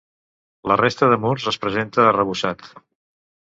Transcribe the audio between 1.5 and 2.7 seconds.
es presenta arrebossat.